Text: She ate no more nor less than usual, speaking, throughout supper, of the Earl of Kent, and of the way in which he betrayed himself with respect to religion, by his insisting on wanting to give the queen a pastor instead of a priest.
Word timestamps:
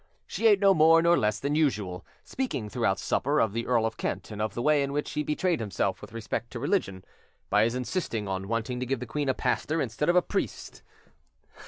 She 0.25 0.47
ate 0.47 0.59
no 0.59 0.73
more 0.73 0.99
nor 1.03 1.15
less 1.15 1.39
than 1.39 1.53
usual, 1.53 2.03
speaking, 2.23 2.69
throughout 2.69 2.97
supper, 2.97 3.39
of 3.39 3.53
the 3.53 3.67
Earl 3.67 3.85
of 3.85 3.97
Kent, 3.97 4.31
and 4.31 4.41
of 4.41 4.55
the 4.55 4.61
way 4.63 4.81
in 4.81 4.93
which 4.93 5.11
he 5.11 5.21
betrayed 5.21 5.59
himself 5.59 6.01
with 6.01 6.11
respect 6.11 6.49
to 6.53 6.59
religion, 6.59 7.05
by 7.51 7.65
his 7.65 7.75
insisting 7.75 8.27
on 8.27 8.47
wanting 8.47 8.79
to 8.79 8.87
give 8.87 8.99
the 8.99 9.05
queen 9.05 9.29
a 9.29 9.35
pastor 9.35 9.79
instead 9.79 10.09
of 10.09 10.15
a 10.15 10.23
priest. 10.23 10.81